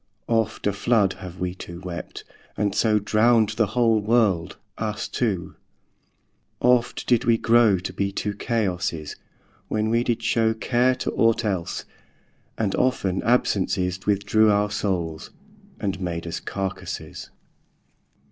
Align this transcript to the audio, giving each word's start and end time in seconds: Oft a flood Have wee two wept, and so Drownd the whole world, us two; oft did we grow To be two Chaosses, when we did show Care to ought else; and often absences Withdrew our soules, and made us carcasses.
Oft 0.27 0.65
a 0.65 0.73
flood 0.73 1.13
Have 1.19 1.39
wee 1.39 1.53
two 1.53 1.79
wept, 1.79 2.23
and 2.57 2.73
so 2.73 2.97
Drownd 2.97 3.49
the 3.55 3.67
whole 3.77 3.99
world, 3.99 4.57
us 4.79 5.07
two; 5.07 5.53
oft 6.59 7.05
did 7.05 7.25
we 7.25 7.37
grow 7.37 7.77
To 7.77 7.93
be 7.93 8.11
two 8.11 8.33
Chaosses, 8.33 9.15
when 9.67 9.91
we 9.91 10.03
did 10.03 10.23
show 10.23 10.55
Care 10.55 10.95
to 10.95 11.11
ought 11.11 11.45
else; 11.45 11.85
and 12.57 12.73
often 12.77 13.21
absences 13.21 14.03
Withdrew 14.07 14.49
our 14.49 14.71
soules, 14.71 15.29
and 15.79 16.01
made 16.01 16.25
us 16.25 16.39
carcasses. 16.39 17.29